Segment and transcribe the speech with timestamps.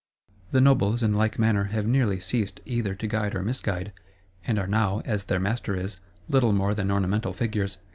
[0.49, 3.93] The nobles, in like manner, have nearly ceased either to guide or misguide;
[4.47, 7.77] and are now, as their master is, little more than ornamental figures.